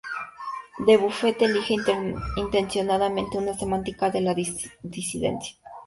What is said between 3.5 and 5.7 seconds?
semántica de la disidencia.